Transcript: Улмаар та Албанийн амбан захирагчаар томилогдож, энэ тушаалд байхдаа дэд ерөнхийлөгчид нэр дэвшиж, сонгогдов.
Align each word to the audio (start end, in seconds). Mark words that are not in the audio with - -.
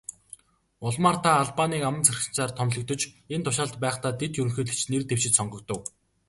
Улмаар 0.85 1.17
та 1.23 1.29
Албанийн 1.43 1.87
амбан 1.89 2.03
захирагчаар 2.07 2.51
томилогдож, 2.59 3.01
энэ 3.33 3.43
тушаалд 3.45 3.75
байхдаа 3.83 4.11
дэд 4.19 4.31
ерөнхийлөгчид 4.39 4.89
нэр 4.91 5.03
дэвшиж, 5.05 5.33
сонгогдов. 5.35 5.79